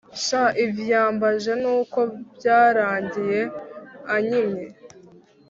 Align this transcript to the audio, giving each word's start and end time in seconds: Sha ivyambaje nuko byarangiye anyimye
Sha 0.25 0.43
ivyambaje 0.65 1.51
nuko 1.61 1.99
byarangiye 2.35 3.41
anyimye 4.13 4.67